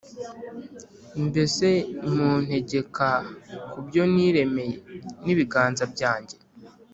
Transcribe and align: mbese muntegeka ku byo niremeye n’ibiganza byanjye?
mbese 1.27 1.67
muntegeka 2.13 3.09
ku 3.71 3.77
byo 3.85 4.03
niremeye 4.13 4.75
n’ibiganza 5.25 5.83
byanjye? 5.93 6.35